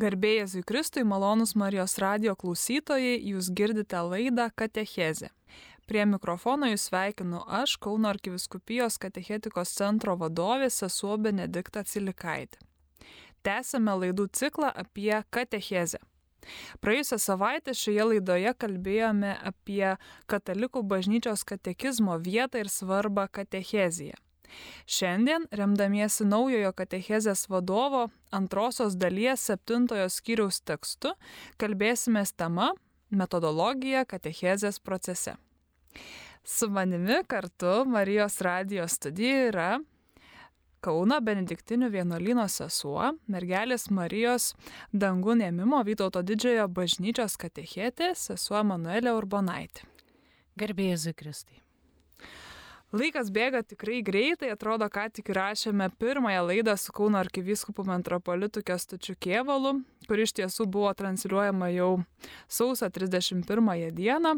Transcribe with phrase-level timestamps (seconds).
[0.00, 5.28] Garbėjai Jėzui Kristui, malonus Marijos radio klausytojai, jūs girdite laidą Katechezė.
[5.90, 12.62] Prie mikrofono jūs sveikinu aš, Kauno arkiviskupijos katechetikos centro vadovė sesuo Benedikta Cilikaitė.
[13.44, 16.00] Tęsame laidų ciklą apie katechezę.
[16.80, 19.98] Praėjusią savaitę šioje laidoje kalbėjome apie
[20.32, 24.16] katalikų bažnyčios katekizmo vietą ir svarbą katecheziją.
[24.86, 31.14] Šiandien, remdamiesi naujojo katechezės vadovo antrosios dalies septintojo skyriaus tekstu,
[31.60, 32.72] kalbėsime tema
[33.10, 35.36] metodologija katechezės procese.
[36.44, 39.70] Su manimi kartu Marijos radijos studijoje yra
[40.80, 44.54] Kauno Benediktinių vienuolino sesuo, mergelės Marijos
[44.96, 49.84] dangų ėmimo Vytauto didžiojo bažnyčios katechetė, sesuo Manuelė Urbonaitė.
[50.56, 51.60] Garbėjai Kristai.
[52.90, 59.14] Laikas bėga tikrai greitai, atrodo, ką tik rašėme pirmąją laidą su Kauno arkivyskupu metropolitu Kestučiu
[59.14, 59.76] Kievalu,
[60.10, 61.92] kuri iš tiesų buvo transliuojama jau
[62.50, 64.34] sausio 31 dieną.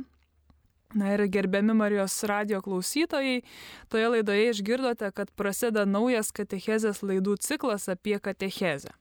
[0.93, 3.41] Na ir gerbiami Marijos radio klausytojai,
[3.89, 8.93] toje laidoje išgirdote, kad prasideda naujas katechezės laidų ciklas apie katechezę.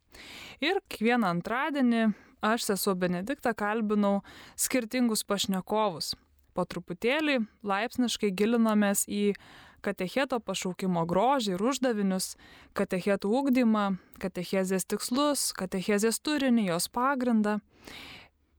[0.63, 4.21] Ir kiekvieną antradienį aš, sesuo Benediktą, kalbinau
[4.55, 6.15] skirtingus pašnekovus
[6.53, 9.33] po truputėlį laipsniškai gilinomės į
[9.81, 12.35] katecheto pašaukimo grožį ir uždavinius,
[12.77, 13.85] katechetų ūkdymą,
[14.21, 17.59] katechezės tikslus, katechezės turinį, jos pagrindą.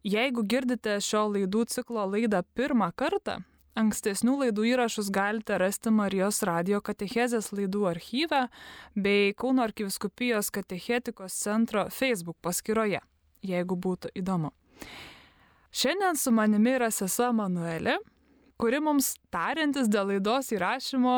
[0.03, 3.39] Jeigu girdite šio laidų ciklo laidą pirmą kartą,
[3.79, 8.43] ankstesnių laidų įrašus galite rasti Marijos radio katechezės laidų archyve
[8.98, 13.01] bei Kauno arkiviskupijos katechetikos centro Facebook paskyroje,
[13.47, 14.51] jeigu būtų įdomu.
[15.73, 17.95] Šiandien su manimi yra sesuo Manuelė,
[18.61, 21.14] kuri mums tariantis dėl laidos įrašymo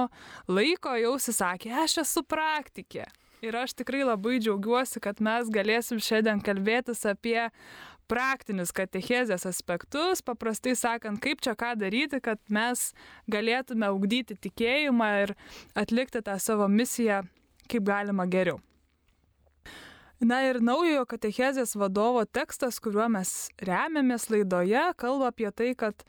[0.46, 3.08] laiko jau susakė, aš esu praktikė.
[3.42, 7.50] Ir aš tikrai labai džiaugiuosi, kad mes galėsim šiandien kalbėtis apie
[8.08, 12.92] praktinius katechezės aspektus, paprastai sakant, kaip čia ką daryti, kad mes
[13.26, 15.34] galėtume augdyti tikėjimą ir
[15.74, 17.24] atlikti tą savo misiją
[17.66, 18.62] kaip galima geriau.
[20.22, 26.04] Na ir naujojo katechezės vadovo tekstas, kuriuo mes remiamės laidoje, kalba apie tai, kad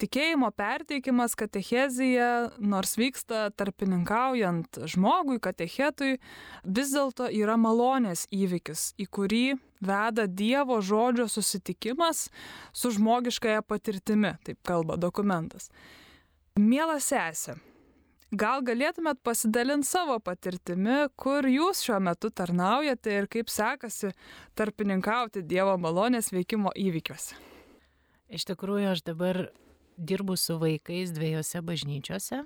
[0.00, 6.16] tikėjimo perteikimas katechezija, nors vyksta tarpininkaujant žmogui, katechetui,
[6.64, 9.44] vis dėlto yra malonės įvykis, į kurį
[9.84, 12.30] veda Dievo žodžio susitikimas
[12.72, 15.68] su žmogiškąją patirtimi, taip kalba dokumentas.
[16.58, 17.60] Mielas sesė,
[18.32, 24.14] Gal galėtumėt pasidalinti savo patirtimi, kur jūs šiuo metu tarnaujate ir kaip sekasi
[24.56, 27.36] tarpininkauti Dievo malonės veikimo įvykiuose?
[28.32, 29.42] Iš tikrųjų, aš dabar
[30.00, 32.40] dirbu su vaikais dviejose bažnyčiose.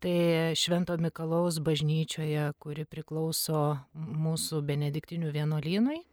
[0.00, 0.16] Tai
[0.56, 6.06] Švento Mikalaus bažnyčioje, kuri priklauso mūsų benediktinių vienuolynui.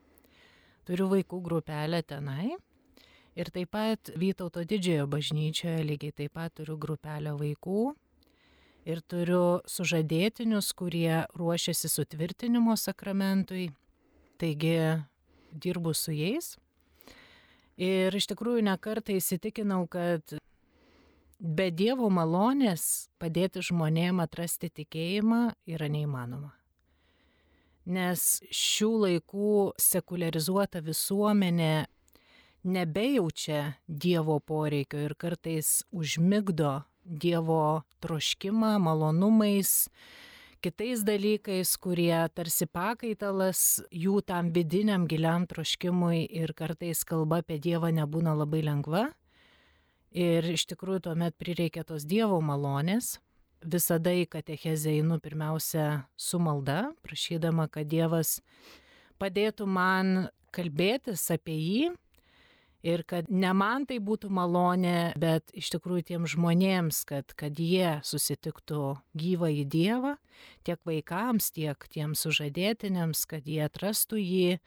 [0.83, 2.57] Turiu vaikų grupelę tenai.
[3.39, 7.93] Ir taip pat Vytauto didžiojo bažnyčioje lygiai taip pat turiu grupelę vaikų
[8.85, 13.69] ir turiu sužadėtinius, kurie ruošiasi sutvirtinimo sakramentui,
[14.41, 14.77] taigi
[15.51, 16.55] dirbu su jais.
[17.75, 20.37] Ir iš tikrųjų nekartą įsitikinau, kad
[21.39, 26.53] be Dievo malonės padėti žmonėm atrasti tikėjimą yra neįmanoma.
[27.85, 31.85] Nes šių laikų sekularizuota visuomenė
[32.65, 39.87] nebejaučia Dievo poreikio ir kartais užmigdo Dievo troškimą, malonumais,
[40.65, 47.91] kitais dalykais, kurie tarsi pakaitalas jų tam vidiniam giliam troškimui ir kartais kalba apie Dievą
[47.93, 49.05] nebūna labai lengva.
[50.15, 53.19] Ir iš tikrųjų tuomet prireikia tos Dievo malonės.
[53.61, 58.39] Visada į katechezę einu pirmiausia su malda, prašydama, kad Dievas
[59.21, 61.93] padėtų man kalbėtis apie jį,
[62.85, 67.97] ir kad ne man tai būtų malonė, bet iš tikrųjų tiem žmonėms, kad, kad jie
[68.05, 70.15] susitiktų gyvą į Dievą,
[70.67, 74.57] tiek vaikams, tiek tiems sužadėtiniams, kad jie atrastų jį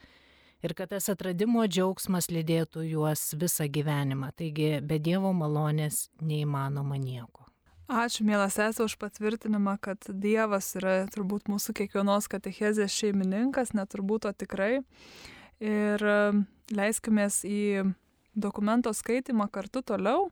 [0.67, 4.33] ir kad tas atradimo džiaugsmas lydėtų juos visą gyvenimą.
[4.39, 7.47] Taigi be Dievo malonės neįmanoma nieko.
[7.89, 14.35] Ačiū, mielas esu, už patvirtinimą, kad Dievas yra turbūt mūsų kiekvienos katechezės šeimininkas, neturbūt o
[14.37, 14.83] tikrai.
[15.65, 16.05] Ir
[16.69, 17.63] leiskime į
[18.39, 20.31] dokumento skaitimą kartu toliau.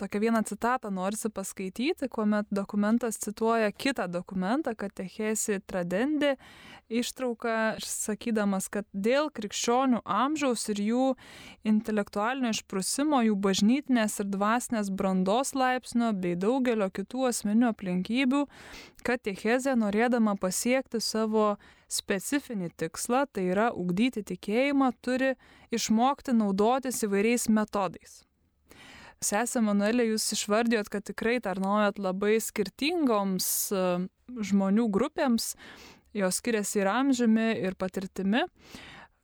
[0.00, 6.30] Tokią vieną citatą norisi paskaityti, kuomet dokumentas cituoja kitą dokumentą, katechesi tradendi,
[6.90, 11.08] ištrauką, sakydamas, kad dėl krikščionių amžiaus ir jų
[11.68, 18.46] intelektualinio išprusimo, jų bažnytinės ir dvasinės brandos laipsnio bei daugelio kitų asmeninių aplinkybių,
[19.06, 21.52] katechezė norėdama pasiekti savo
[21.90, 25.34] specifinį tikslą, tai yra ugdyti tikėjimą, turi
[25.74, 28.20] išmokti naudotis įvairiais metodais.
[29.20, 33.82] Sesė Manuelė, jūs išvardijot, kad tikrai tarnaujat labai skirtingoms e,
[34.48, 35.50] žmonių grupėms,
[36.16, 38.46] jos skiriasi ir amžiumi, ir patirtimi.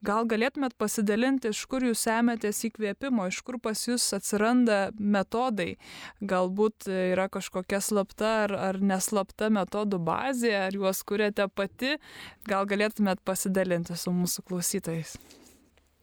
[0.04, 5.78] Gal galėtumėt pasidalinti, iš kur jūs semėtės įkvėpimo, iš kur pas jūs atsiranda metodai.
[6.20, 11.96] Galbūt yra kažkokia slapta ar, ar neslapta metodų bazė, ar juos kuriate pati.
[12.44, 15.16] Gal galėtumėt pasidalinti su mūsų klausytojais.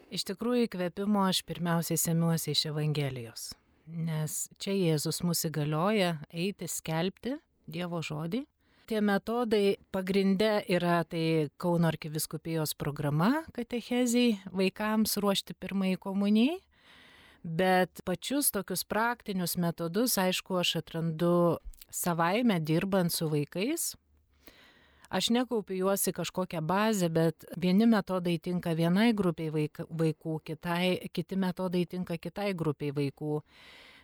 [0.09, 3.51] Iš tikrųjų, įkvėpimo aš pirmiausiai semiuosi iš Evangelijos
[3.87, 7.37] nes čia Jėzus mus įgalioja eiti skelbti
[7.67, 8.43] Dievo žodį.
[8.83, 16.57] Tie metodai pagrinde yra tai Kauno arkiviskupijos programa katechezijai vaikams ruošti pirmai komunijai,
[17.43, 21.59] bet pačius tokius praktinius metodus, aišku, aš atrandu
[21.93, 23.93] savaime dirbant su vaikais,
[25.13, 31.37] Aš nekaupiu juos į kažkokią bazę, bet vieni metodai tinka vienai grupiai vaikų, kitai, kiti
[31.37, 33.41] metodai tinka kitai grupiai vaikų.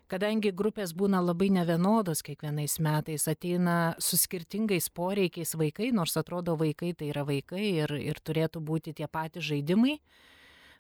[0.09, 6.94] Kadangi grupės būna labai nevienodos kiekvienais metais, ateina su skirtingais poreikiais vaikai, nors atrodo vaikai
[6.97, 9.97] tai yra vaikai ir, ir turėtų būti tie patys žaidimai,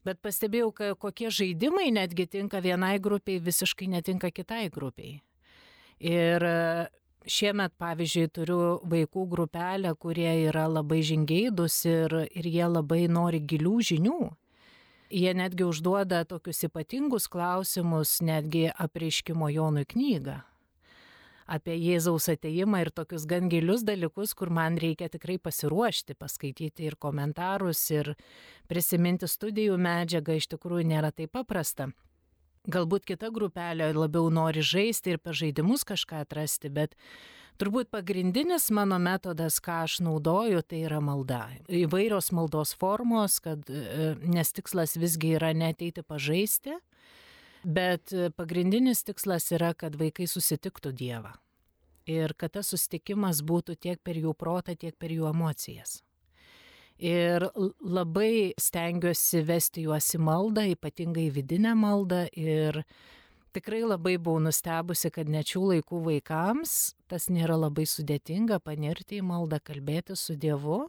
[0.05, 5.19] bet pastebėjau, kad kokie žaidimai netgi tinka vienai grupiai, visiškai netinka kitai grupiai.
[5.99, 6.45] Ir
[7.27, 13.75] Šiemet, pavyzdžiui, turiu vaikų grupelę, kurie yra labai žingeidus ir, ir jie labai nori gilių
[13.91, 14.19] žinių.
[15.09, 20.37] Jie netgi užduoda tokius ypatingus klausimus, netgi apreiškimo Jonui knygą.
[21.49, 26.95] Apie Jėzaus ateimą ir tokius gan gilius dalykus, kur man reikia tikrai pasiruošti, paskaityti ir
[26.95, 28.13] komentarus, ir
[28.69, 31.89] prisiminti studijų medžiagą, iš tikrųjų nėra taip paprasta.
[32.69, 36.95] Galbūt kita grupelė labiau nori žaisti ir per žaidimus kažką atrasti, bet
[37.61, 41.47] turbūt pagrindinis mano metodas, ką aš naudoju, tai yra malda.
[41.65, 46.77] Įvairios maldos formos, kad, e, nes tikslas visgi yra neteiti pažaisti,
[47.63, 51.33] bet pagrindinis tikslas yra, kad vaikai susitiktų Dievą.
[52.09, 55.99] Ir kad tas susitikimas būtų tiek per jų protą, tiek per jų emocijas
[56.99, 57.47] ir
[57.79, 62.83] labai stengiuosi vesti juos į maldą, ypatingai vidinę maldą ir
[63.55, 69.61] tikrai labai buvau nustebusi, kad nečių laikų vaikams tas nėra labai sudėtinga panirti į maldą,
[69.63, 70.87] kalbėti su Dievu.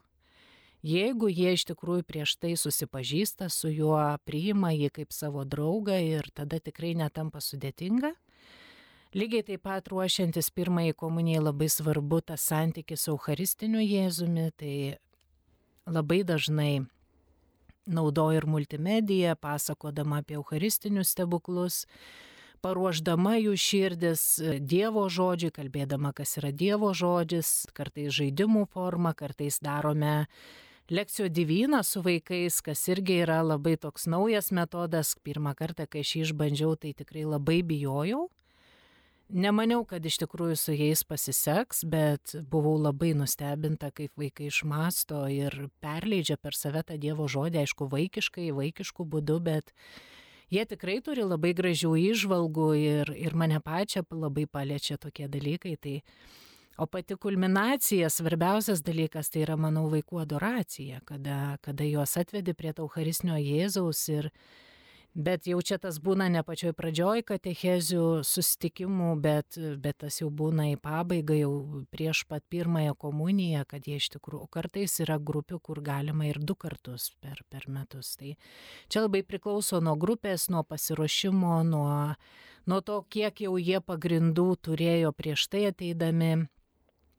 [0.80, 6.30] Jeigu jie iš tikrųjų prieš tai susipažįsta su juo, priima jį kaip savo draugą ir
[6.32, 8.14] tada tikrai netampa sudėtinga.
[9.12, 14.74] Lygiai taip pat ruošiantis pirmąjį komunijai labai svarbu tas santykis su Eucharistiniu Jėzumi, tai
[15.90, 16.86] labai dažnai
[17.90, 21.84] naudoju ir multimediją, pasakodama apie eucharistinius stebuklus,
[22.62, 24.24] paruoždama jų širdis
[24.60, 30.26] Dievo žodžiui, kalbėdama, kas yra Dievo žodis, kartais žaidimų forma, kartais darome
[30.90, 35.14] lekcijų divyną su vaikais, kas irgi yra labai toks naujas metodas.
[35.24, 38.28] Pirmą kartą, kai aš jį išbandžiau, tai tikrai labai bijojau,
[39.30, 45.54] Nemaniau, kad iš tikrųjų su jais pasiseks, bet buvau labai nustebinta, kaip vaikai išmasto ir
[45.78, 49.70] perleidžia per save tą Dievo žodį, aišku, vaikiškai, vaikiškų būdų, bet
[50.50, 55.76] jie tikrai turi labai gražių išvalgų ir, ir mane pačią labai paliečia tokie dalykai.
[55.78, 55.94] Tai,
[56.82, 62.74] o pati kulminacija, svarbiausias dalykas, tai yra, manau, vaikų adoracija, kada, kada juos atvedi prie
[62.74, 64.32] Eucharistinio Jėzaus ir
[65.14, 70.68] Bet jau čia tas būna ne pačioj pradžioj katechezių susitikimų, bet, bet tas jau būna
[70.70, 71.54] į pabaigą, jau
[71.90, 76.54] prieš pat pirmąją komuniją, kad jie iš tikrųjų kartais yra grupių, kur galima ir du
[76.54, 78.12] kartus per, per metus.
[78.20, 78.36] Tai
[78.86, 82.14] čia labai priklauso nuo grupės, nuo pasiruošimo, nuo,
[82.70, 86.46] nuo to, kiek jau jie pagrindų turėjo prieš tai ateidami.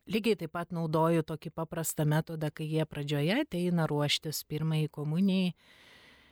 [0.08, 5.52] Lygiai taip pat naudoju tokį paprastą metodą, kai jie pradžioje ateina ruoštis pirmąjį komunijai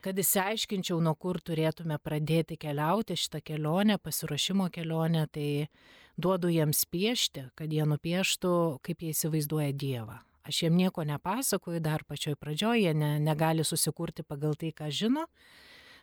[0.02, 5.68] kad įsiaiškinčiau, nuo kur turėtume pradėti keliauti šitą kelionę, pasiruošimo kelionę, tai
[6.20, 8.52] duodu jiems piešti, kad jie nupieštų,
[8.84, 10.20] kaip jie įsivaizduoja Dievą.
[10.48, 15.26] Aš jiem nieko nepasakoju, dar pačioj pradžioje jie ne, negali susikurti pagal tai, ką žino,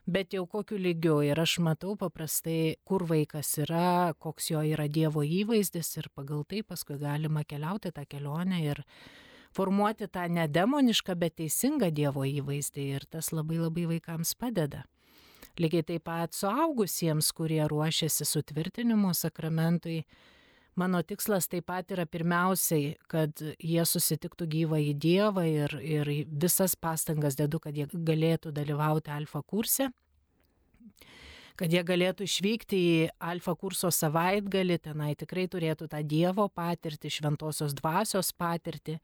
[0.08, 5.26] bet jau kokiu lygiu ir aš matau paprastai, kur vaikas yra, koks jo yra Dievo
[5.26, 8.84] įvaizdis ir pagal tai paskui galima keliauti tą kelionę ir
[9.58, 14.86] formuoti tą nedemonišką, bet teisingą Dievo įvaizdį ir tas labai labai vaikams padeda.
[15.58, 20.04] Lygiai taip pat suaugusiems, kurie ruošiasi sutvirtinimo sakramentui,
[20.78, 26.78] mano tikslas taip pat yra pirmiausiai, kad jie susitiktų gyvą į Dievą ir, ir visas
[26.78, 29.90] pastangas dedu, kad jie galėtų dalyvauti alfa kurse
[31.58, 32.98] kad jie galėtų išvykti į
[33.32, 39.00] alfa kurso savaitgalį, tenai tikrai turėtų tą Dievo patirtį, šventosios dvasios patirtį.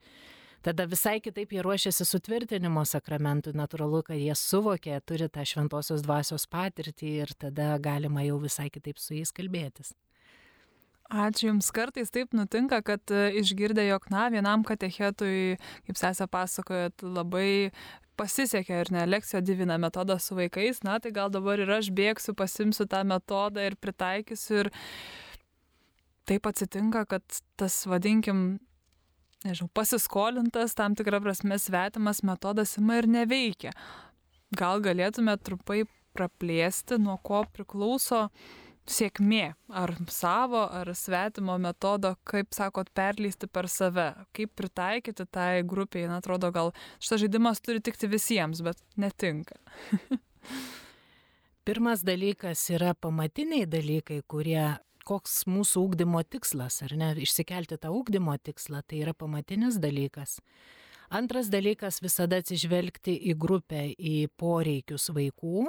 [0.64, 6.46] Tada visai kitaip jie ruošiasi sutvirtinimo sakramentui, natūralu, kad jie suvokė, turi tą šventosios dvasios
[6.48, 9.92] patirtį ir tada galima jau visai kitaip su jais kalbėtis.
[11.12, 17.04] Ačiū Jums kartais taip nutinka, kad e, išgirdę, jog na, vienam katechetui, kaip sesė pasakojot,
[17.04, 17.70] labai
[18.16, 22.32] pasisekė ir ne lekcijo divina metodą su vaikais, na tai gal dabar ir aš bėgsiu,
[22.38, 24.64] pasimsiu tą metodą ir pritaikysiu.
[24.64, 24.72] Ir
[26.24, 28.56] taip atsitinka, kad tas, vadinkim,
[29.44, 33.74] nežinau, pasiskolintas, tam tikrą prasme svetimas metodas ima ir neveikia.
[34.54, 35.84] Gal galėtume trupai
[36.14, 38.28] praplėsti, nuo ko priklauso
[38.90, 46.06] sėkmė, ar savo, ar svetimo metodo, kaip sakot, perleisti per save, kaip pritaikyti tai grupiai.
[46.10, 49.56] Na, atrodo, gal šitas žaidimas turi tikti visiems, bet netinka.
[51.64, 54.74] Pirmas dalykas yra pamatiniai dalykai, kurie
[55.06, 60.38] koks mūsų ūkdymo tikslas, ar ne, išsikelti tą ūkdymo tikslą, tai yra pamatinis dalykas.
[61.14, 65.68] Antras dalykas visada atsižvelgti į grupę, į poreikius vaikų,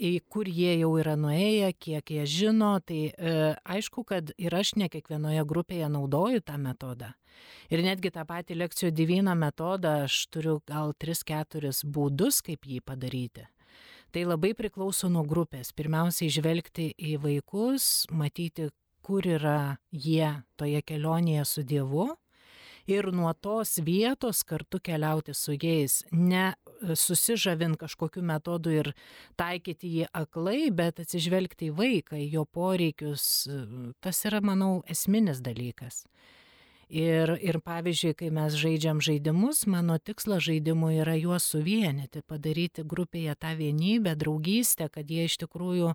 [0.00, 3.34] į kur jie jau yra nuėję, kiek jie žino, tai e,
[3.76, 7.12] aišku, kad ir aš ne kiekvienoje grupėje naudoju tą metodą.
[7.72, 13.46] Ir netgi tą patį lekcijų divyną metodą aš turiu gal 3-4 būdus, kaip jį padaryti.
[14.12, 15.70] Tai labai priklauso nuo grupės.
[15.72, 18.68] Pirmiausiai žvelgti į vaikus, matyti,
[19.00, 20.28] kur yra jie
[20.60, 22.10] toje kelionėje su Dievu
[22.86, 28.92] ir nuo tos vietos kartu keliauti su jais, ne e, susižavint kažkokiu metodu ir
[29.40, 33.62] taikyti jį aklai, bet atsižvelgti į vaiką, į jo poreikius, e,
[34.02, 36.02] tas yra, manau, esminis dalykas.
[36.92, 43.32] Ir, ir pavyzdžiui, kai mes žaidžiam žaidimus, mano tikslas žaidimų yra juos suvienyti, padaryti grupėje
[43.40, 45.94] tą vienybę, draugystę, kad jie iš tikrųjų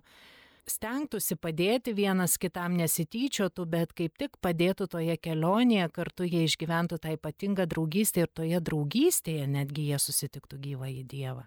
[0.66, 7.14] stengtųsi padėti vienas kitam nesityčiotų, bet kaip tik padėtų toje kelionėje, kartu jie išgyventų tą
[7.14, 11.44] ypatingą draugystę ir toje draugystėje netgi jie susitiktų gyvą į Dievą.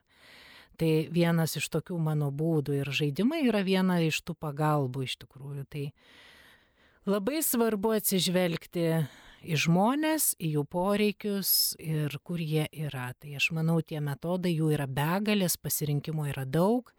[0.80, 5.66] Tai vienas iš tokių mano būdų ir žaidimai yra viena iš tų pagalbų iš tikrųjų.
[5.68, 5.84] Tai
[7.12, 8.88] labai svarbu atsižvelgti
[9.42, 13.12] į žmonės, į jų poreikius ir kur jie yra.
[13.20, 16.94] Tai aš manau, tie metodai jų yra begalės, pasirinkimo yra daug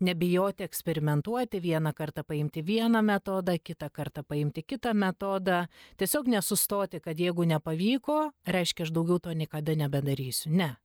[0.00, 5.66] nebijoti eksperimentuoti, vieną kartą paimti vieną metodą, kitą kartą paimti kitą metodą,
[5.96, 10.52] tiesiog nesustoti, kad jeigu nepavyko, reiškia, aš daugiau to niekada nebedarysiu.
[10.54, 10.76] Ne.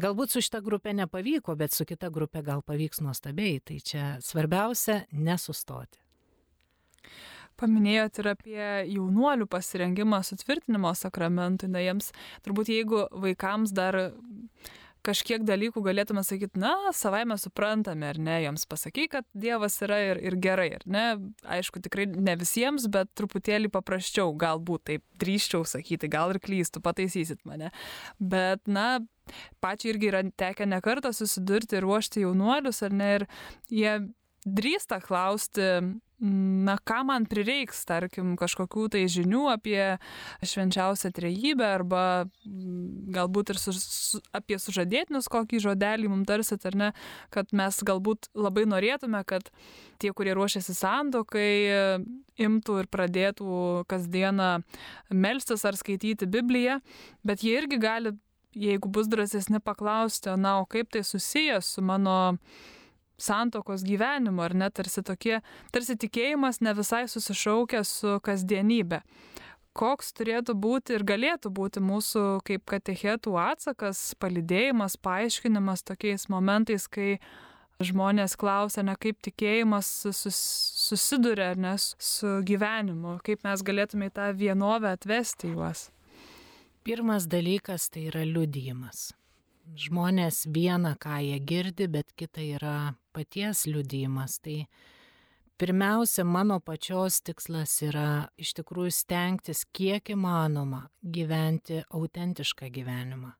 [0.00, 3.60] Galbūt su šita grupė nepavyko, bet su kita grupė gal pavyks nuostabiai.
[3.60, 5.98] Tai čia svarbiausia- nesustoti.
[7.62, 12.10] Paminėjot ir apie jaunuolių pasirengimą sutvirtinimo sakramentui, na jiems
[12.42, 14.00] turbūt jeigu vaikams dar
[15.06, 19.98] kažkiek dalykų galėtume sakyti, na, savai mes suprantame, ar ne, joms pasakai, kad Dievas yra
[20.12, 21.04] ir, ir gerai, ar ne,
[21.56, 27.42] aišku, tikrai ne visiems, bet truputėlį paprasčiau, galbūt taip drįščiau sakyti, gal ir klystų, pataisysit
[27.48, 27.72] mane.
[28.18, 29.02] Bet, na,
[29.64, 33.28] pačiai irgi yra tekę nekartą susidurti ir ruošti jaunuolius, ar ne, ir
[33.70, 33.98] jie
[34.46, 35.68] drįsta klausti,
[36.22, 39.80] na, ką man prireiks, tarkim, kažkokių tai žinių apie
[40.46, 42.04] švenčiausią trejybę arba
[42.46, 46.90] mm, galbūt ir su, su, apie sužadėtinius kokį žodelį mums tarsit, ar ne,
[47.34, 49.50] kad mes galbūt labai norėtume, kad
[49.98, 51.50] tie, kurie ruošiasi santokai,
[52.42, 54.50] imtų ir pradėtų kasdieną
[55.10, 56.78] melstis ar skaityti Bibliją,
[57.26, 58.14] bet jie irgi gali,
[58.54, 62.36] jeigu bus drąsesni, paklausti, na, o kaip tai susijęs su mano
[63.22, 65.38] santokos gyvenimu, ar ne, tarsi tokie,
[65.74, 69.02] tarsi tikėjimas ne visai susišaukia su kasdienybė.
[69.72, 77.16] Koks turėtų būti ir galėtų būti mūsų kaip katechetų atsakas, palidėjimas, paaiškinimas tokiais momentais, kai
[77.82, 80.42] žmonės klausia, ne kaip tikėjimas sus,
[80.90, 85.88] susiduria ne, su gyvenimu, kaip mes galėtume į tą vienovę atvesti juos.
[86.84, 89.12] Pirmas dalykas tai yra liudijimas
[89.78, 94.38] žmonės viena, ką jie girdi, bet kita yra paties liudijimas.
[94.42, 94.64] Tai
[95.60, 98.08] pirmiausia, mano pačios tikslas yra
[98.40, 103.36] iš tikrųjų stengtis kiek įmanoma gyventi autentišką gyvenimą.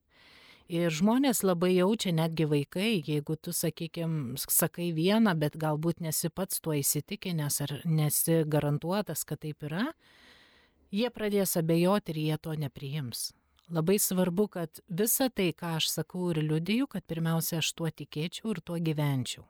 [0.73, 6.63] Ir žmonės labai jaučia, netgi vaikai, jeigu tu, sakykime, sakai vieną, bet galbūt nesi pats
[6.65, 9.91] tuo įsitikinęs ar nesi garantuotas, kad taip yra,
[10.89, 13.33] jie pradės abejoti ir jie to nepriims.
[13.73, 18.55] Labai svarbu, kad visa tai, ką aš sakau ir liudiju, kad pirmiausia aš tuo tikėčiau
[18.55, 19.45] ir tuo gyvenčiau.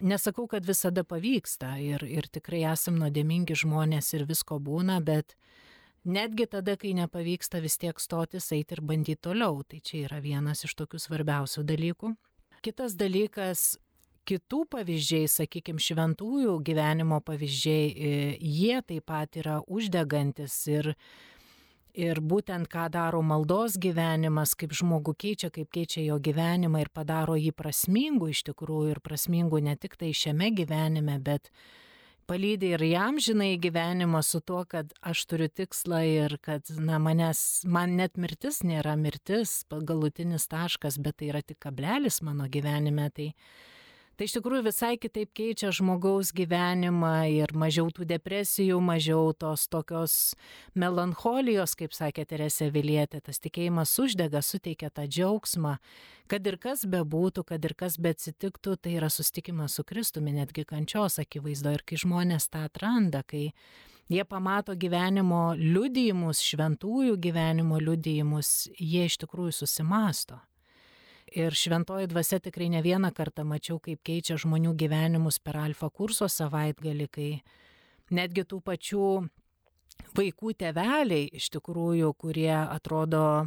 [0.00, 5.34] Nesakau, kad visada pavyksta ir, ir tikrai esam nuodėmingi žmonės ir visko būna, bet
[6.08, 9.60] netgi tada, kai nepavyksta vis tiek stotis, eiti ir bandyti toliau.
[9.68, 12.14] Tai čia yra vienas iš tokių svarbiausių dalykų.
[12.64, 13.74] Kitas dalykas,
[14.28, 20.94] kitų pavyzdžiai, sakykime, šventųjų gyvenimo pavyzdžiai, e, jie taip pat yra uždegantis ir
[21.98, 27.34] Ir būtent ką daro maldos gyvenimas, kaip žmogų keičia, kaip keičia jo gyvenimą ir padaro
[27.34, 31.50] jį prasmingu iš tikrųjų ir prasmingu ne tik tai šiame gyvenime, bet
[32.30, 37.64] palydė ir jam žinai gyvenimą su tuo, kad aš turiu tikslą ir kad, na, manęs,
[37.66, 43.10] man net mirtis nėra mirtis, galutinis taškas, bet tai yra tik kablelis mano gyvenime.
[43.10, 43.32] Tai,
[44.20, 50.16] Tai iš tikrųjų visai kitaip keičia žmogaus gyvenimą ir mažiau tų depresijų, mažiau tos tokios
[50.76, 55.78] melancholijos, kaip sakė Teresė Vilietė, tas tikėjimas uždega, suteikia tą džiaugsmą,
[56.28, 61.16] kad ir kas bebūtų, kad ir kas beatsitiktų, tai yra sustikimas su Kristumi, netgi kančios
[61.24, 63.54] akivaizdo ir kai žmonės tą atranda, kai
[64.12, 70.42] jie pamato gyvenimo liudijimus, šventųjų gyvenimo liudijimus, jie iš tikrųjų susimasto.
[71.30, 76.26] Ir šventoji dvasia tikrai ne vieną kartą mačiau, kaip keičia žmonių gyvenimus per alfa kurso
[76.26, 77.28] savaitgalį, kai
[78.10, 79.06] netgi tų pačių
[80.18, 83.46] vaikų teveliai iš tikrųjų, kurie atrodo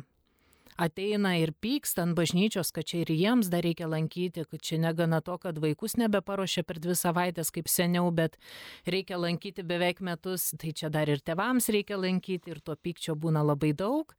[0.79, 5.21] ateina ir pyksta ant bažnyčios, kad čia ir jiems dar reikia lankyti, kad čia negana
[5.21, 8.39] to, kad vaikus nebeparuošia per dvi savaitės kaip seniau, bet
[8.87, 13.43] reikia lankyti beveik metus, tai čia dar ir tevams reikia lankyti ir to pykčio būna
[13.45, 14.15] labai daug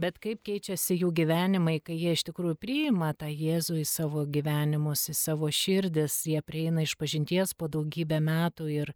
[0.00, 5.06] bet kaip keičiasi jų gyvenimai, kai jie iš tikrųjų priima tą Jėzų į savo gyvenimus,
[5.12, 8.92] į savo širdis, jie prieina iš pažinties po daugybę metų ir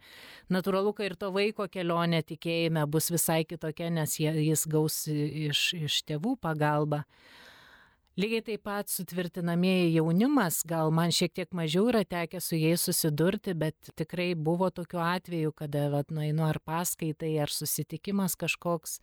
[0.53, 6.01] natūralu, kad ir to vaiko kelionė tikėjime bus visai kitokia, nes jis gaus iš, iš
[6.09, 7.05] tėvų pagalbą.
[8.17, 13.53] Lygiai taip pat sutvirtinamieji jaunimas, gal man šiek tiek mažiau yra tekę su jais susidurti,
[13.53, 19.03] bet tikrai buvo tokiu atveju, kada, vad, nueinu ar paskaitai, ar susitikimas kažkoks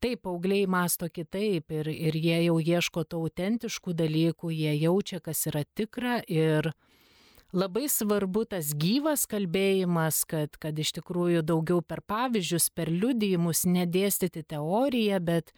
[0.00, 5.44] Taip, paaugliai masto kitaip ir, ir jie jau ieško tų autentiškų dalykų, jie jaučia, kas
[5.50, 6.70] yra tikra ir
[7.52, 14.46] labai svarbu tas gyvas kalbėjimas, kad, kad iš tikrųjų daugiau per pavyzdžius, per liudijimus nedėstyti
[14.54, 15.52] teoriją, bet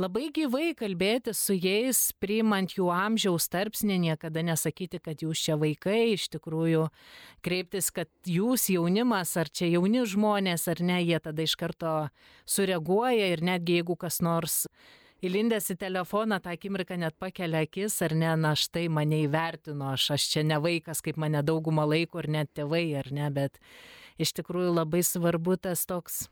[0.00, 6.16] labai gyvai kalbėti su jais, priimant jų amžiaus tarpsnį, niekada nesakyti, kad jūs čia vaikai,
[6.16, 6.86] iš tikrųjų
[7.46, 11.96] kreiptis, kad jūs jaunimas, ar čia jauni žmonės, ar ne, jie tada iš karto
[12.48, 14.64] sureaguoja ir netgi jeigu kas nors
[15.24, 20.10] įlindęs į telefoną tą akimirką net pakelia akis, ar ne, na štai mane įvertino, aš,
[20.18, 23.60] aš čia ne vaikas, kaip mane daugumą laiko, ar net tėvai, ar ne, bet
[24.20, 26.26] iš tikrųjų labai svarbu tas toks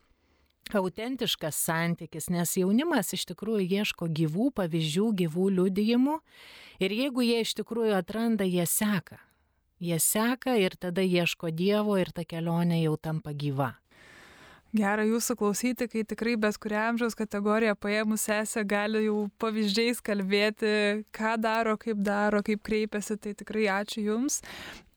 [0.73, 6.19] autentiškas santykis, nes jaunimas iš tikrųjų ieško gyvų pavyzdžių, gyvų liudijimų
[6.81, 9.21] ir jeigu jie iš tikrųjų atranda, jie seka.
[9.85, 13.75] Jie seka ir tada ieško Dievo ir ta kelionė jau tampa gyva.
[14.75, 20.73] Gera jūsų klausyti, kai tikrai bet kurią amžiaus kategoriją paėmus esę gali jau pavyzdžiais kalbėti,
[21.15, 24.41] ką daro, kaip daro, kaip kreipiasi, tai tikrai ačiū Jums.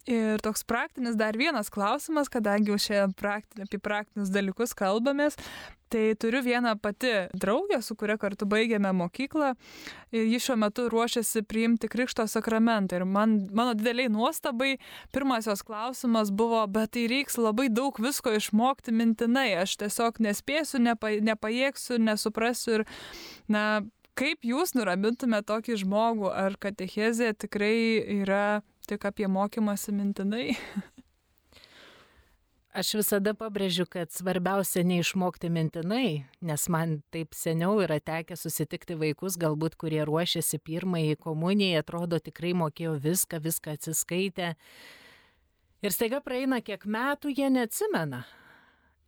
[0.08, 5.36] Ir toks praktinis dar vienas klausimas, kadangi jau šiandien praktinė, apie praktinius dalykus kalbamės,
[5.92, 9.50] tai turiu vieną pati draugę, su kuria kartu baigėme mokyklą.
[10.16, 13.02] Ir ji šiuo metu ruošiasi priimti Krikšto sakramentą.
[13.02, 14.78] Ir man, mano dideliai nuostabai
[15.12, 21.18] pirmasis klausimas buvo, bet tai reiks labai daug visko išmokti mintinai, aš tiesiog nespėsiu, nepa,
[21.20, 22.88] nepajėgsiu, nesuprasiu ir,
[23.52, 23.84] na,
[24.18, 27.76] kaip jūs nuramintume tokį žmogų, ar katechezė tikrai
[28.22, 30.56] yra tik apie mokymąsi mintinai.
[32.78, 39.40] Aš visada pabrėžiu, kad svarbiausia neišmokti mintinai, nes man taip seniau yra tekę susitikti vaikus,
[39.42, 44.52] galbūt kurie ruošiasi pirmąjį komuniją, atrodo tikrai mokėjo viską, viską atsiskaitę.
[45.82, 48.22] Ir staiga praeina kiek metų, jie neatsimena.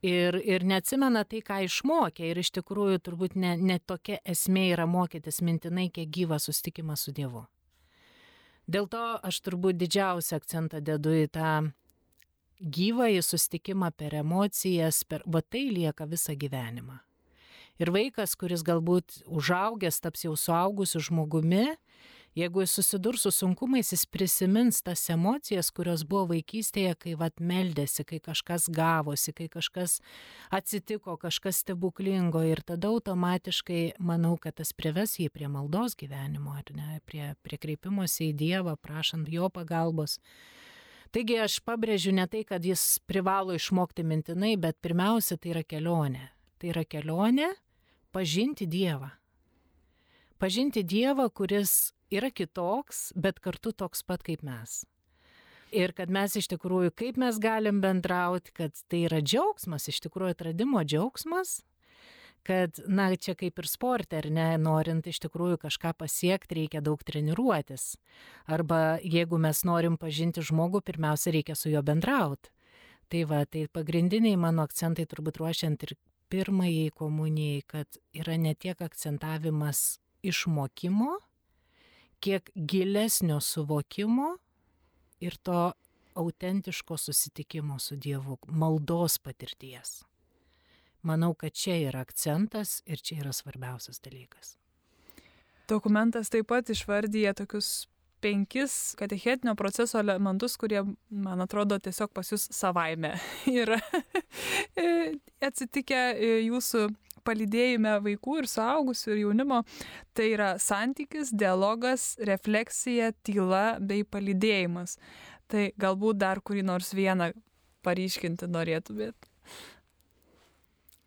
[0.02, 2.26] Ir, ir neatsimena tai, ką išmokė.
[2.32, 7.14] Ir iš tikrųjų turbūt ne, ne tokia esmė yra mokytis mintinai, kiek gyvas susitikimas su
[7.14, 7.46] Dievu.
[8.70, 11.54] Dėl to aš turbūt didžiausią akcentą dedu į tą
[12.60, 17.00] gyvąjį sustikimą per emocijas, per, va tai lieka visą gyvenimą.
[17.80, 21.72] Ir vaikas, kuris galbūt užaugęs taps jau suaugusiu žmogumi,
[22.40, 28.06] Jeigu jis susidurs su sunkumais, jis prisimins tas emocijas, kurios buvo vaikystėje, kai vat meldėsi,
[28.08, 29.98] kai kažkas gavosi, kai kažkas
[30.56, 36.72] atsitiko, kažkas stebuklingo ir tada automatiškai manau, kad tas prives jį prie maldos gyvenimo, ar
[36.78, 40.20] ne, prie, prie kreipimosi į Dievą, prašant jo pagalbos.
[41.12, 46.30] Taigi aš pabrėžiu ne tai, kad jis privalo išmokti mintinai, bet pirmiausia tai yra kelionė.
[46.62, 47.52] Tai yra kelionė
[48.16, 49.12] pažinti Dievą.
[50.40, 54.84] Pažinti Dievą, kuris yra kitoks, bet kartu toks pat kaip mes.
[55.70, 60.34] Ir kad mes iš tikrųjų, kaip mes galim bendrauti, kad tai yra džiaugsmas, iš tikrųjų
[60.34, 61.60] atradimo džiaugsmas,
[62.48, 67.04] kad, na, čia kaip ir sporte, ar ne, norint iš tikrųjų kažką pasiekti, reikia daug
[67.06, 68.00] treniruotis.
[68.50, 72.50] Arba jeigu mes norim pažinti žmogų, pirmiausia, reikia su juo bendrauti.
[73.10, 75.96] Tai va, tai pagrindiniai mano akcentai turbūt ruošiant ir
[76.30, 81.18] pirmajai komunijai, kad yra ne tiek akcentavimas išmokimo,
[82.20, 84.38] kiek gilesnio suvokimo
[85.20, 85.72] ir to
[86.20, 90.04] autentiško susitikimo su Dievu, maldos patirties.
[91.02, 94.58] Manau, kad čia yra akcentas ir čia yra svarbiausias dalykas.
[95.70, 97.88] Dokumentas taip pat išvardyja tokius
[98.20, 103.14] penkis katechetinio proceso elementus, kurie, man atrodo, tiesiog pas jūs savaime
[103.62, 103.80] yra
[105.48, 106.02] atsitikę
[106.44, 106.90] jūsų
[107.24, 109.64] palydėjime vaikų ir suaugusių ir jaunimo.
[110.18, 114.98] Tai yra santykis, dialogas, refleksija, tyla bei palydėjimas.
[115.50, 117.32] Tai galbūt dar kurį nors vieną
[117.86, 119.30] paryškinti norėtumėt.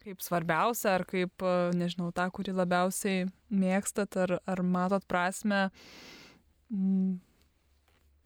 [0.02, 1.44] Kaip svarbiausia, ar kaip,
[1.78, 5.68] nežinau, tą, kurį labiausiai mėgstat, ar, ar matot prasme
[6.72, 7.20] m,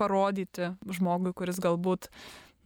[0.01, 2.09] parodyti žmogui, kuris galbūt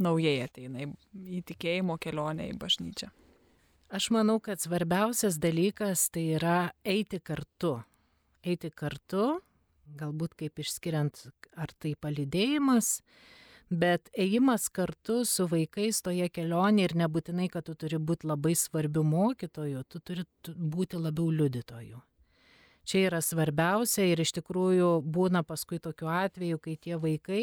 [0.01, 3.11] naujai ateina į tikėjimo kelionę į bažnyčią.
[3.91, 7.73] Aš manau, kad svarbiausias dalykas tai yra eiti kartu.
[8.47, 9.41] Eiti kartu,
[9.99, 11.19] galbūt kaip išskiriant,
[11.59, 13.01] ar tai palidėjimas,
[13.83, 19.03] bet ėjimas kartu su vaikais toje kelionėje ir nebūtinai, kad tu turi būti labai svarbiu
[19.03, 21.99] mokytoju, tu turi būti labiau liudytoju.
[22.87, 27.43] Čia yra svarbiausia ir iš tikrųjų būna paskui tokiu atveju, kai tie vaikai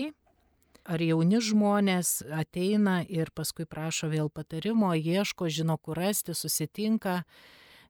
[0.88, 7.24] ar jauni žmonės ateina ir paskui prašo vėl patarimo, ieško, žino, kur rasti, susitinka.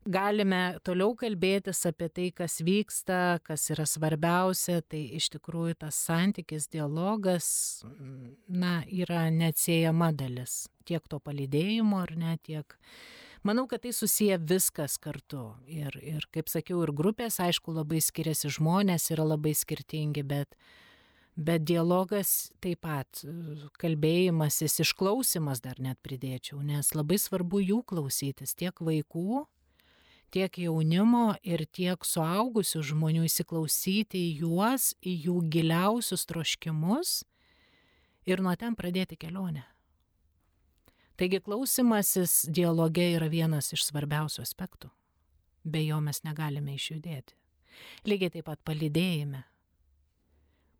[0.07, 6.69] Galime toliau kalbėtis apie tai, kas vyksta, kas yra svarbiausia, tai iš tikrųjų tas santykis,
[6.71, 7.49] dialogas,
[8.47, 12.77] na, yra neatsiejama dalis tiek to palydėjimo ar ne, tiek
[13.47, 15.51] manau, kad tai susiję viskas kartu.
[15.71, 20.57] Ir, ir kaip sakiau, ir grupės, aišku, labai skiriasi žmonės, yra labai skirtingi, bet
[21.37, 23.19] Bet dialogas taip pat,
[23.77, 29.43] kalbėjimasis, išklausimas dar net pridėčiau, nes labai svarbu jų klausytis tiek vaikų,
[30.33, 37.19] tiek jaunimo ir tiek suaugusių žmonių įsiklausyti į juos, į jų giliausius troškimus
[38.25, 39.67] ir nuo ten pradėti kelionę.
[41.21, 44.89] Taigi klausimasis dialoge yra vienas iš svarbiausių aspektų.
[45.61, 47.37] Be jo mes negalime išjudėti.
[48.09, 49.43] Lygiai taip pat palydėjime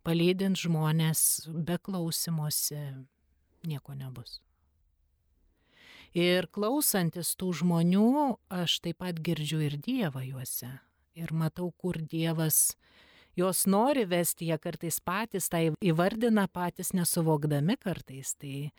[0.08, 2.80] palydint žmonės be klausimuose
[3.67, 4.39] nieko nebus.
[6.15, 10.70] Ir klausantis tų žmonių, aš taip pat girdžiu ir Dievą juose.
[11.17, 12.78] Ir matau, kur Dievas
[13.38, 18.34] juos nori vesti, jie kartais patys tai įvardina, patys nesuvokdami kartais.
[18.39, 18.72] Tai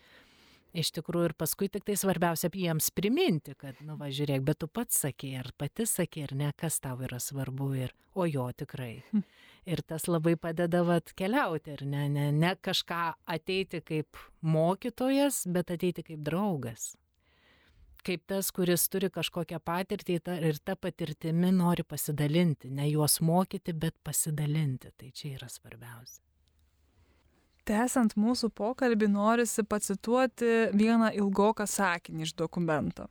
[0.79, 4.69] iš tikrųjų ir paskui tik tai svarbiausia jiems priminti, kad, nu va, žiūrėk, bet tu
[4.71, 9.03] pats sakė, ar pati sakė, ar ne, kas tau yra svarbu ir, o jo tikrai.
[9.13, 9.25] Hm.
[9.69, 15.75] Ir tas labai padeda vat keliauti ir ne, ne, ne kažką ateiti kaip mokytojas, bet
[15.75, 16.95] ateiti kaip draugas.
[18.07, 23.99] Kaip tas, kuris turi kažkokią patirtį ir tą patirtimi nori pasidalinti, ne juos mokyti, bet
[24.07, 24.95] pasidalinti.
[24.97, 26.28] Tai čia yra svarbiausia.
[27.69, 33.11] Tęsant mūsų pokalbį, norisi pacituoti vieną ilgoką sakinį iš dokumento,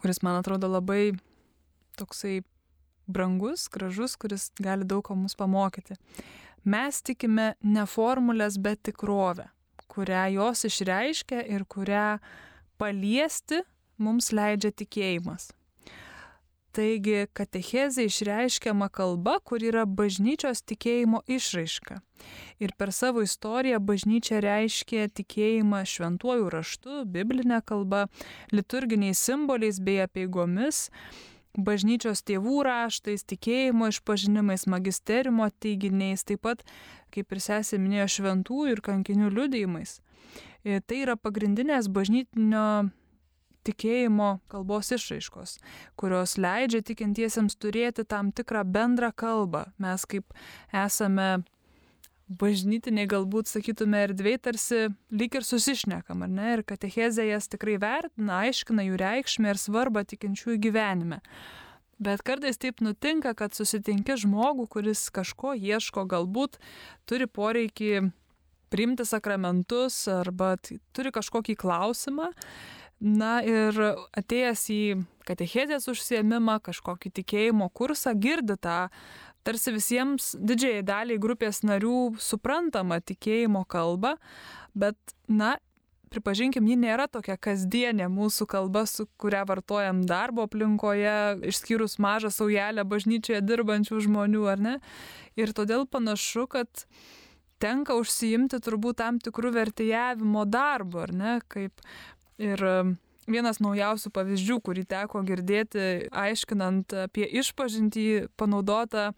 [0.00, 1.12] kuris man atrodo labai
[1.96, 2.40] toksai
[3.06, 5.94] brangus, gražus, kuris gali daug ko mus pamokyti.
[6.66, 9.46] Mes tikime ne formulės, bet tikrovę,
[9.94, 12.18] kurią jos išreiškia ir kurią
[12.82, 13.62] paliesti
[14.02, 15.52] mums leidžia tikėjimas.
[16.76, 22.02] Taigi katechezė išreiškiama kalba, kur yra bažnyčios tikėjimo išraiška.
[22.60, 28.02] Ir per savo istoriją bažnyčia reiškė tikėjimą šventuoju raštu, biblinė kalba,
[28.52, 30.90] liturginiais simboliais bei apieigomis
[31.56, 36.64] bažnyčios tėvų raštais, tikėjimo išpažinimais, magisteriumo teiginiais, taip pat,
[37.14, 39.98] kaip ir sesė minėjo, šventųjų ir kankinių liudijimais.
[40.64, 42.90] E, tai yra pagrindinės bažnytinio
[43.66, 45.58] tikėjimo kalbos išraiškos,
[45.98, 49.66] kurios leidžia tikintiesiems turėti tam tikrą bendrą kalbą.
[49.82, 50.36] Mes kaip
[50.72, 51.44] esame
[52.26, 54.80] bažnytiniai galbūt sakytume erdvėj tarsi
[55.14, 56.48] lyg ir susišnekam, ar ne?
[56.56, 61.20] Ir katechezė jas tikrai vertina, aiškina jų reikšmę ir svarbą tikinčiųjų gyvenime.
[62.02, 66.58] Bet kartais taip nutinka, kad susitinki žmogų, kuris kažko ieško, galbūt
[67.08, 68.10] turi poreikį
[68.68, 70.56] priimti sakramentus arba
[70.92, 72.32] turi kažkokį klausimą.
[73.00, 73.76] Na ir
[74.16, 74.82] atėjęs į
[75.28, 78.86] katechezės užsiemimą, kažkokį tikėjimo kursą, girdi tą
[79.46, 84.16] tarsi visiems didžiai daliai grupės narių suprantama tikėjimo kalba,
[84.74, 84.96] bet,
[85.28, 85.54] na,
[86.10, 92.86] pripažinkim, ji nėra tokia kasdienė mūsų kalba, su kuria vartojam darbo aplinkoje, išskyrus mažą saujelę
[92.88, 94.74] bažnyčioje dirbančių žmonių, ar ne?
[95.38, 96.86] Ir todėl panašu, kad
[97.62, 101.38] tenka užsiimti turbūt tam tikrų vertėjavimo darbo, ar ne?
[101.52, 101.84] Kaip
[102.38, 102.64] ir
[103.26, 108.06] vienas naujausių pavyzdžių, kurį teko girdėti, aiškinant apie išpažintį
[108.38, 109.10] panaudotą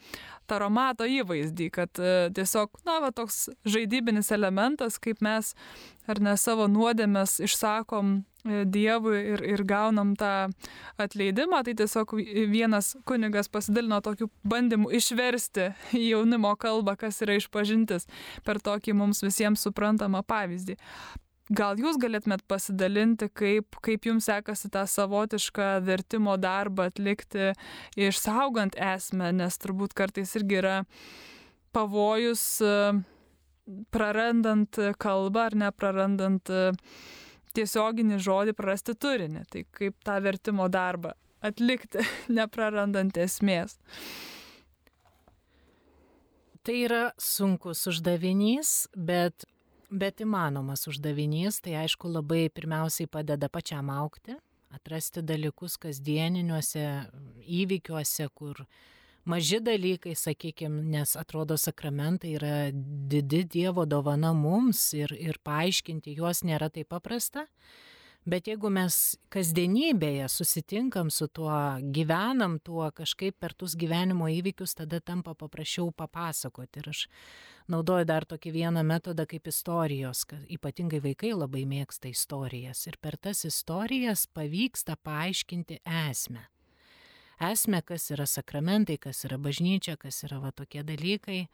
[0.48, 5.52] taromato įvaizdį, kad e, tiesiog, na, va, toks žaidybinis elementas, kaip mes
[6.08, 10.48] ar ne savo nuodėmės išsakom e, Dievui ir, ir gaunam tą
[10.96, 12.16] atleidimą, tai tiesiog
[12.48, 18.08] vienas kunigas pasidalino tokiu bandymu išversti į jaunimo kalbą, kas yra išpažintis,
[18.48, 20.80] per tokį mums visiems suprantamą pavyzdį.
[21.48, 27.54] Gal jūs galėtumėt pasidalinti, kaip, kaip jums sekasi tą savotišką vertimo darbą atlikti,
[27.96, 30.74] išsaugant esmę, nes turbūt kartais irgi yra
[31.72, 32.74] pavojus e,
[33.94, 36.68] prarandant kalbą ar neprarandant e,
[37.56, 39.48] tiesioginį žodį, prarasti turinį.
[39.48, 42.04] Tai kaip tą vertimo darbą atlikti,
[42.40, 43.78] neprarandant esmės.
[46.60, 49.48] Tai yra sunkus uždavinys, bet
[49.90, 54.36] bet įmanomas uždavinys, tai aišku labai pirmiausiai padeda pačiam aukti,
[54.74, 56.84] atrasti dalykus kasdieniniuose
[57.62, 58.64] įvykiuose, kur
[59.28, 66.44] maži dalykai, sakykime, nes atrodo sakramentai yra didi Dievo dovana mums ir, ir paaiškinti juos
[66.44, 67.46] nėra taip paprasta.
[68.28, 68.94] Bet jeigu mes
[69.32, 71.52] kasdienybėje susitinkam su tuo,
[71.94, 76.82] gyvenam tuo kažkaip per tuos gyvenimo įvykius, tada tampa paprasčiau papasakoti.
[76.82, 77.00] Ir aš
[77.72, 82.84] naudoju dar tokį vieną metodą kaip istorijos, kad ypatingai vaikai labai mėgsta istorijas.
[82.90, 86.44] Ir per tas istorijas pavyksta paaiškinti esmę.
[87.48, 91.46] Esmę, kas yra sakramentai, kas yra bažnyčia, kas yra va tokie dalykai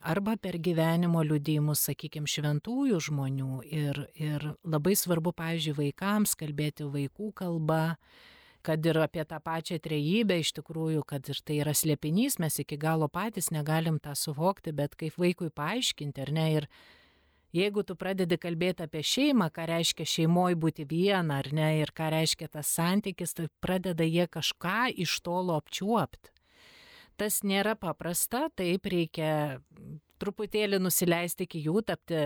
[0.00, 3.60] arba per gyvenimo liudijimus, sakykime, šventųjų žmonių.
[3.68, 7.96] Ir, ir labai svarbu, pavyzdžiui, vaikams kalbėti vaikų kalba,
[8.64, 12.80] kad ir apie tą pačią trejybę iš tikrųjų, kad ir tai yra slėpinys, mes iki
[12.80, 16.48] galo patys negalim tą suvokti, bet kaip vaikui paaiškinti, ar ne?
[16.60, 16.68] Ir
[17.56, 22.12] jeigu tu pradedi kalbėti apie šeimą, ką reiškia šeimoje būti viena, ar ne, ir ką
[22.16, 26.39] reiškia tas santykis, tai pradeda jie kažką iš tolo apčiuopti
[27.20, 29.60] tas nėra paprasta, taip reikia
[30.20, 32.24] truputėlį nusileisti iki jų, tapti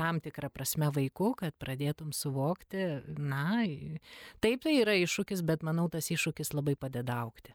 [0.00, 2.84] tam tikrą prasme vaiku, kad pradėtum suvokti,
[3.20, 3.64] na,
[4.40, 7.52] taip tai yra iššūkis, bet manau, tas iššūkis labai padeda aukti.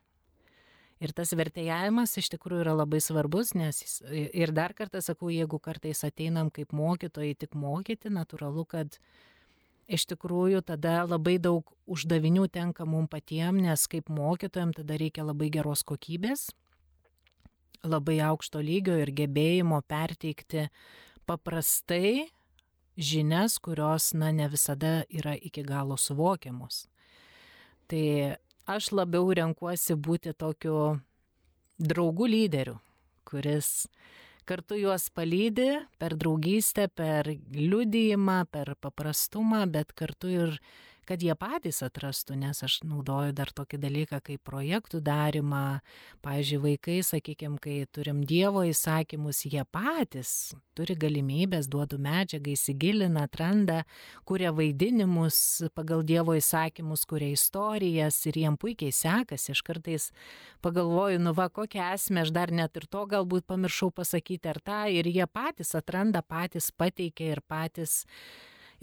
[1.03, 6.05] Ir tas vertėjavimas iš tikrųjų yra labai svarbus, nes ir dar kartą sakau, jeigu kartais
[6.07, 8.95] ateinam kaip mokytojai tik mokyti, natūralu, kad
[9.91, 15.51] iš tikrųjų tada labai daug uždavinių tenka mums patiems, nes kaip mokytojam tada reikia labai
[15.53, 16.47] geros kokybės,
[17.85, 20.67] labai aukšto lygio ir gebėjimo perteikti
[21.25, 22.27] paprastai
[22.97, 26.85] žinias, kurios, na, ne visada yra iki galo suvokiamos.
[27.91, 30.99] Tai aš labiau renkuosi būti tokiu
[31.77, 32.79] draugų lyderiu,
[33.27, 33.87] kuris
[34.45, 40.59] kartu juos palydi per draugystę, per liudijimą, per paprastumą, bet kartu ir
[41.07, 45.79] kad jie patys atrastų, nes aš naudoju dar tokį dalyką kaip projektų darimą.
[46.25, 53.83] Pavyzdžiui, vaikai, sakykime, kai turim Dievo įsakymus, jie patys turi galimybės, duodu medžiagą, įsigilina, atranda,
[54.27, 55.37] kuria vaidinimus
[55.77, 59.53] pagal Dievo įsakymus, kuria istorijas ir jiem puikiai sekasi.
[59.55, 60.09] Aš kartais
[60.65, 64.81] pagalvoju, nu va, kokią esmę aš dar net ir to galbūt pamiršau pasakyti ar tą,
[64.91, 68.03] ir jie patys atranda, patys pateikia ir patys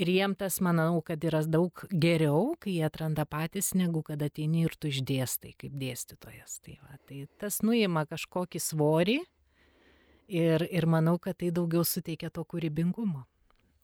[0.01, 4.65] Ir jiem tas, manau, kad yra daug geriau, kai jie atranda patys, negu kad ateini
[4.65, 6.61] ir tu išdėstai kaip dėstytojas.
[6.65, 9.19] Tai, va, tai tas nuima kažkokį svorį
[10.33, 13.27] ir, ir manau, kad tai daugiau suteikia to kūrybingumo.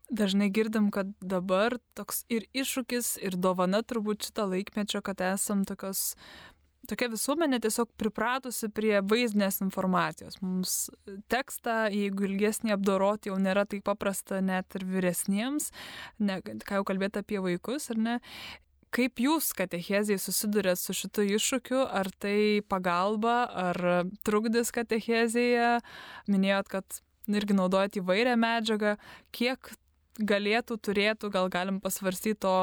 [0.09, 6.14] Dažnai girdim, kad dabar toks ir iššūkis, ir dovana turbūt šito laikmečio, kad esam tokios
[6.88, 10.38] tokia visuomenė tiesiog pripratusi prie vaizdinės informacijos.
[10.44, 10.77] Mums
[11.33, 15.70] tekstą, jeigu ilgesnį apdoroti, jau nėra taip paprasta net ir vyresniems,
[16.18, 18.16] ne, ką jau kalbėti apie vaikus, ar ne.
[18.94, 21.83] Kaip jūs, katechezijai, susidurėt su šitu iššūkiu?
[21.92, 23.81] Ar tai pagalba, ar
[24.24, 25.74] trukdys katechezija?
[26.33, 28.94] Minėjot, kad irgi naudojat įvairią medžiagą.
[29.37, 29.74] Kiek
[30.18, 32.55] galėtų, turėtų, gal galim pasvarstyti to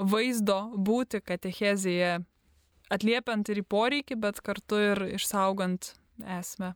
[0.00, 2.16] vaizdo būti katechezija
[2.92, 6.74] atliepiant ir į poreikį, bet kartu ir išsaugant esmę.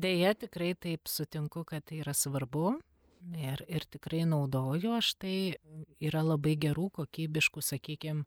[0.00, 2.78] Deja, tikrai taip sutinku, kad tai yra svarbu
[3.36, 5.36] ir, ir tikrai naudoju aš tai.
[6.00, 8.24] Yra labai gerų, kokybiškų, sakykime,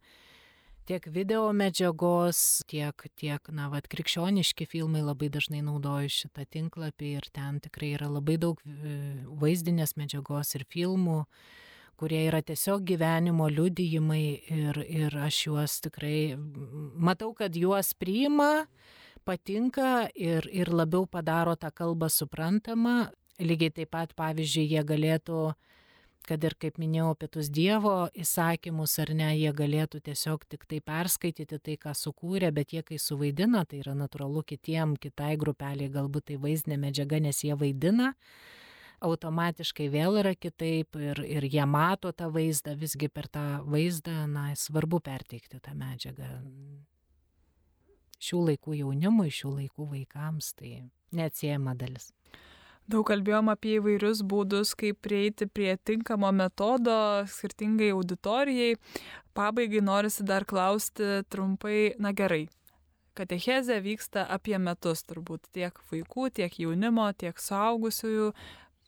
[0.89, 7.29] tiek video medžiagos, tiek, tiek na, vat, krikščioniški filmai labai dažnai naudoju šitą tinklapį ir
[7.33, 8.97] ten tikrai yra labai daug e,
[9.41, 11.23] vaizdinės medžiagos ir filmų,
[11.99, 14.25] kurie yra tiesiog gyvenimo liudijimai
[14.55, 16.35] ir, ir aš juos tikrai
[16.95, 18.65] matau, kad juos priima,
[19.25, 23.11] patinka ir, ir labiau padaro tą kalbą suprantamą.
[23.41, 25.39] Lygiai taip pat, pavyzdžiui, jie galėtų
[26.27, 30.79] kad ir kaip minėjau apie tus Dievo įsakymus ar ne, jie galėtų tiesiog tik tai
[30.85, 36.31] perskaityti tai, ką sukūrė, bet jie kai suvaidina, tai yra natūralu kitiem, kitai grupeliai galbūt
[36.31, 38.13] tai vaizdinė medžiaga, nes jie vaidina,
[39.03, 44.49] automatiškai vėl yra kitaip ir, ir jie mato tą vaizdą, visgi per tą vaizdą, na,
[44.57, 46.31] svarbu perteikti tą medžiagą.
[48.23, 50.75] Šių laikų jaunimui, šių laikų vaikams tai
[51.13, 52.11] neatsiejama dalis.
[52.83, 58.75] Daug kalbėjom apie įvairius būdus, kaip prieiti prie tinkamo metodo skirtingai auditorijai.
[59.33, 62.49] Pabaigai norisi dar klausti trumpai, na gerai.
[63.15, 68.31] Katechezė vyksta apie metus turbūt tiek vaikų, tiek jaunimo, tiek suaugusiųjų,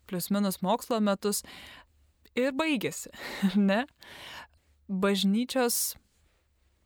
[0.10, 1.44] plus minus mokslo metus.
[2.36, 3.12] Ir baigėsi,
[3.70, 3.86] ne?
[4.86, 5.96] Bažnyčios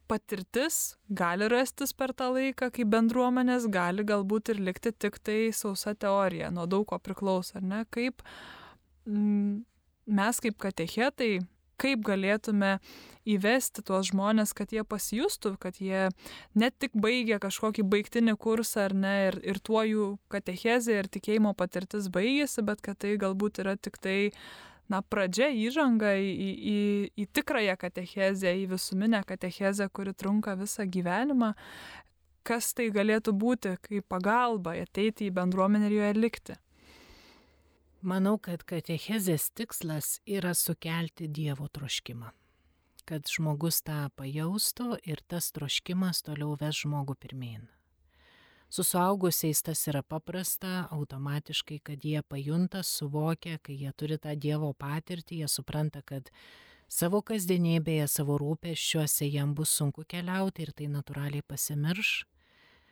[0.10, 5.94] patirtis gali rastis per tą laiką, kai bendruomenės gali galbūt ir likti tik tai sausa
[5.94, 7.84] teorija, nuo daug ko priklauso, ar ne?
[7.94, 8.24] Kaip
[9.06, 9.62] mm,
[10.20, 11.40] mes kaip katechetai,
[11.80, 12.78] kaip galėtume
[13.30, 16.08] įvesti tuos žmonės, kad jie pasijustų, kad jie
[16.58, 21.54] ne tik baigė kažkokį baigtinį kursą ar ne, ir, ir tuo jų katechezė ir tikėjimo
[21.58, 24.18] patirtis baigėsi, bet kad tai galbūt yra tik tai
[24.90, 26.80] na, pradžia, įžanga į, į, į,
[27.24, 31.54] į tikrąją katechezę, į visuminę katechezę, kuri trunka visą gyvenimą,
[32.48, 36.58] kas tai galėtų būti kaip pagalba ateiti į bendruomenę ir joje likti.
[38.00, 42.30] Manau, kad katechezės tikslas yra sukelti Dievo troškimą.
[43.04, 47.68] Kad žmogus tą pajaustų ir tas troškimas toliau ves žmogų pirmin.
[48.72, 54.72] Su suaugusiais tas yra paprasta, automatiškai, kad jie pajunta, suvokia, kai jie turi tą Dievo
[54.72, 56.32] patirtį, jie supranta, kad
[56.88, 62.24] savo kasdienybėje, savo rūpeščiuose jam bus sunku keliauti ir tai natūraliai pasimirš.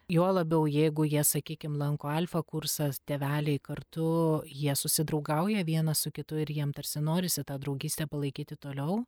[0.07, 6.39] Juo labiau, jeigu jie, sakykime, lanko alfa kursą, teveliai kartu, jie susidraugauja vienas su kitu
[6.39, 9.01] ir jiem tarsi norisi tą draugystę palaikyti toliau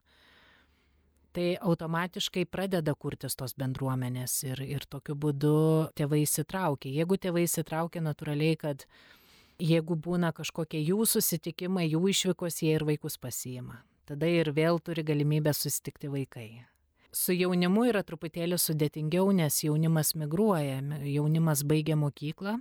[1.34, 5.54] tai automatiškai pradeda kurtis tos bendruomenės ir, ir tokiu būdu
[5.98, 6.92] tėvai įsitraukia.
[7.02, 8.86] Jeigu tėvai įsitraukia natūraliai, kad
[9.60, 13.84] jeigu būna kažkokie jų susitikimai, jų išvykos, jie ir vaikus pasiima.
[14.10, 16.50] Tada ir vėl turi galimybę susitikti vaikai.
[17.10, 20.78] Su jaunimu yra truputėlį sudėtingiau, nes jaunimas migruoja,
[21.10, 22.60] jaunimas baigia mokyklą,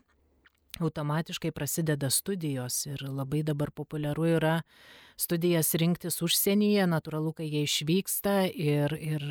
[0.81, 4.55] automatiškai prasideda studijos ir labai dabar populiaru yra
[5.21, 9.27] studijas rinktis užsienyje, natūralu, kai jie išvyksta ir, ir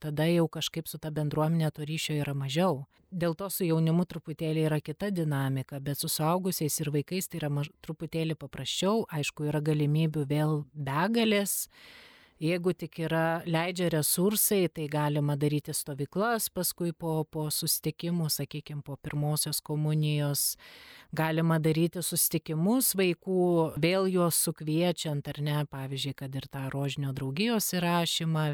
[0.00, 2.84] tada jau kažkaip su ta bendruomenė to ryšio yra mažiau.
[3.14, 7.52] Dėl to su jaunimu truputėlį yra kita dinamika, bet su suaugusiais ir vaikais tai yra
[7.52, 11.68] maž, truputėlį paprasčiau, aišku, yra galimybių vėl begalės
[12.42, 18.96] Jeigu tik yra leidžia resursai, tai galima daryti stovyklas paskui po, po sustikimų, sakykime, po
[18.98, 20.56] pirmosios komunijos.
[21.14, 23.44] Galima daryti sustikimus vaikų,
[23.78, 28.44] vėl juos sukviečiant, ar ne, pavyzdžiui, kad ir tą rožinio draugijos įrašymą,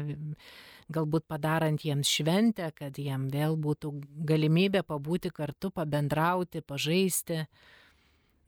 [0.93, 3.95] galbūt padarant jiems šventę, kad jiem vėl būtų
[4.29, 7.47] galimybė pabūti kartu, pabendrauti, pažaisti.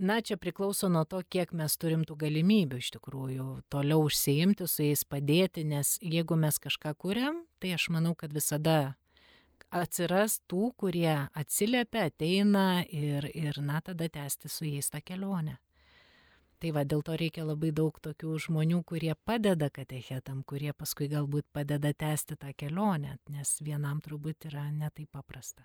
[0.04, 4.84] Na, čia priklauso nuo to, kiek mes turim tų galimybių iš tikrųjų toliau užsiimti, su
[4.84, 8.98] jais padėti, nes jeigu mes kažką kuriam, tai aš manau, kad visada
[9.72, 15.56] atsiras tų, kurie atsiliepia, ateina ir, ir na, tada tęsti su jais tą kelionę.
[16.60, 21.48] Tai va, dėl to reikia labai daug tokių žmonių, kurie padeda katechetam, kurie paskui galbūt
[21.56, 25.64] padeda tęsti tą kelionę, nes vienam turbūt yra netai paprasta.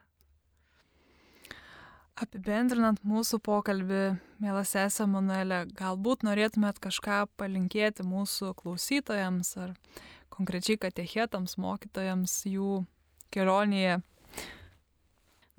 [2.19, 9.77] Apibendrinant mūsų pokalbį, mielas esė Manuelė, galbūt norėtumėt kažką palinkėti mūsų klausytojams ar
[10.35, 12.81] konkrečiai katechetams, mokytojams jų
[13.31, 14.01] kelionėje.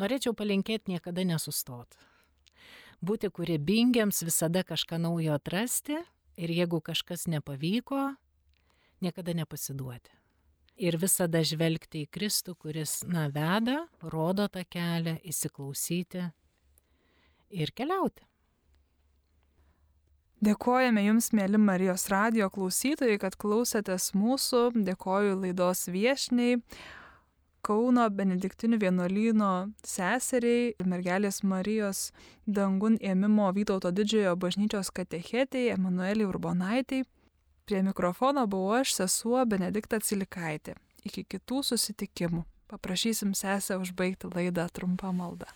[0.04, 1.95] Norėčiau palinkėti niekada nesustoti.
[3.00, 5.95] Būti kūrybingiams, visada kažką naujo atrasti
[6.36, 8.02] ir jeigu kažkas nepavyko,
[9.00, 10.12] niekada nepasiduoti.
[10.80, 16.28] Ir visada žvelgti į Kristų, kuris, na, veda, rodo tą kelią, įsiklausyti
[17.50, 18.26] ir keliauti.
[20.40, 24.70] Dėkojame Jums, mėly Marijos radio klausytojai, kad klausėtės mūsų.
[24.88, 26.62] Dėkoju laidos viešniai,
[27.60, 29.50] Kauno Benediktinių vienuolyno
[29.84, 32.06] seseriai mergelės Marijos
[32.48, 37.08] dangun ėmimo Vytauto didžiojo bažnyčios katechetėjai Emanueliai Urbonaitėjai.
[37.67, 40.78] Prie mikrofono buvau aš, sesuo Benedikta Cilikaitė.
[41.06, 42.46] Iki kitų susitikimų.
[42.71, 45.52] Paprašysim sesę užbaigti laidą trumpą maldą.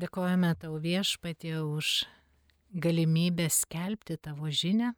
[0.00, 2.06] Dėkojame tau viešpatie už
[2.72, 4.94] galimybę skelbti tavo žinę.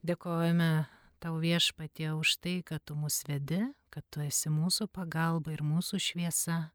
[0.00, 0.86] Dėkojame
[1.20, 3.60] tau viešpatie už tai, kad tu mus vedi,
[3.92, 6.70] kad tu esi mūsų pagalba ir mūsų šviesa.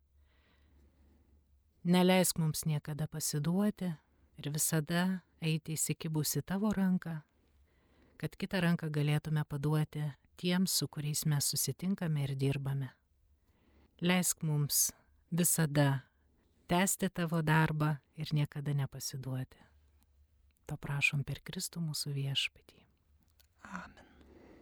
[1.87, 3.89] Neleisk mums niekada pasiduoti
[4.37, 7.15] ir visada eiti įsikibusi tavo ranką,
[8.21, 10.03] kad kitą ranką galėtume paduoti
[10.37, 12.91] tiems, su kuriais mes susitinkame ir dirbame.
[13.97, 14.91] Leisk mums
[15.33, 16.03] visada
[16.67, 19.63] tęsti tavo darbą ir niekada nepasiduoti.
[20.67, 22.83] To prašom per Kristų mūsų viešpatį.
[23.71, 24.06] Amen.